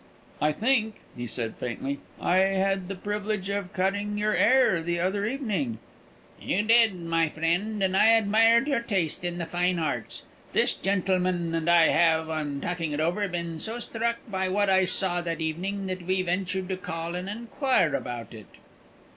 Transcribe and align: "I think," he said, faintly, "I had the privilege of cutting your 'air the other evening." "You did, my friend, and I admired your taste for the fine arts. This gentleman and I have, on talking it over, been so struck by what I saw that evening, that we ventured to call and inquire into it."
"I 0.41 0.51
think," 0.51 0.95
he 1.15 1.27
said, 1.27 1.57
faintly, 1.57 1.99
"I 2.19 2.37
had 2.37 2.87
the 2.87 2.95
privilege 2.95 3.49
of 3.49 3.71
cutting 3.71 4.17
your 4.17 4.33
'air 4.35 4.81
the 4.81 4.99
other 4.99 5.27
evening." 5.27 5.77
"You 6.41 6.63
did, 6.63 6.95
my 6.99 7.29
friend, 7.29 7.83
and 7.83 7.95
I 7.95 8.07
admired 8.07 8.67
your 8.67 8.79
taste 8.79 9.21
for 9.21 9.29
the 9.29 9.45
fine 9.45 9.77
arts. 9.77 10.23
This 10.53 10.73
gentleman 10.73 11.53
and 11.53 11.69
I 11.69 11.89
have, 11.89 12.31
on 12.31 12.61
talking 12.61 12.93
it 12.93 12.99
over, 12.99 13.27
been 13.27 13.59
so 13.59 13.77
struck 13.77 14.17
by 14.27 14.49
what 14.49 14.71
I 14.71 14.85
saw 14.85 15.21
that 15.21 15.39
evening, 15.39 15.85
that 15.85 16.07
we 16.07 16.23
ventured 16.23 16.69
to 16.69 16.77
call 16.77 17.13
and 17.13 17.29
inquire 17.29 17.93
into 17.95 18.37
it." 18.39 18.47